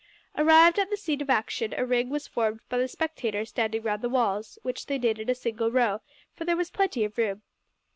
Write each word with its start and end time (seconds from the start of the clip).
Arrived 0.35 0.79
at 0.79 0.89
the 0.89 0.97
scene 0.97 1.21
of 1.21 1.29
action, 1.29 1.75
a 1.77 1.85
ring 1.85 2.09
was 2.09 2.25
formed 2.25 2.59
by 2.69 2.77
the 2.79 2.87
spectators 2.87 3.49
standing 3.49 3.83
round 3.83 4.01
the 4.01 4.09
walls, 4.09 4.57
which 4.63 4.87
they 4.87 4.97
did 4.97 5.19
in 5.19 5.29
a 5.29 5.35
single 5.35 5.69
row, 5.71 6.01
for 6.33 6.43
there 6.43 6.57
was 6.57 6.71
plenty 6.71 7.03
of 7.03 7.15
room. 7.19 7.43